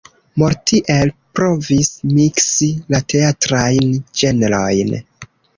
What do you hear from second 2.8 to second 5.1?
la teatrajn ĝenrojn.